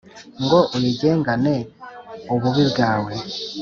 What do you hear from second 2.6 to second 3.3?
bwawe